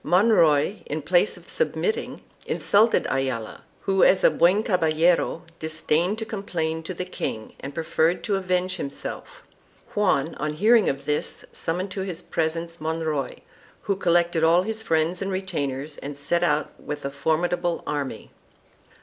[0.03, 6.81] Monroy, in place of submitting, insulted Ayala, who as a "buen caballero" disdained to complain
[6.81, 9.43] to the king and preferred to avenge himself.
[9.93, 13.41] Juan on hearing of this summoned to his presence Monroy,
[13.83, 18.31] who collected all his friends and retainers and set out with a formidable army.